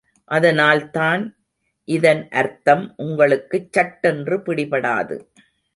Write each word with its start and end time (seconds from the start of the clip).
அதனால் 0.31 0.89
தான் 0.89 1.23
இதன் 1.87 2.27
அர்த்தம் 2.31 2.93
உங்களுக்குச் 2.97 3.73
சட்டென்று 3.73 4.37
பிடிபடாது. 4.37 5.17